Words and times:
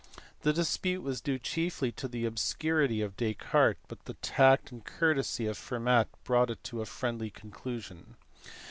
The 0.41 0.51
dispute 0.51 1.03
was 1.03 1.21
due 1.21 1.37
chiefly 1.37 1.91
to 1.91 2.07
the 2.07 2.25
obscurity 2.25 3.03
of 3.03 3.15
Descartes, 3.17 3.85
but 3.87 4.05
the 4.05 4.15
tact 4.15 4.71
and 4.71 4.83
courtesy 4.83 5.45
of 5.45 5.59
Fermat 5.59 6.07
brought 6.23 6.49
it 6.49 6.63
to 6.63 6.81
a 6.81 6.87
friendly 6.87 7.29
conclusion. 7.29 8.15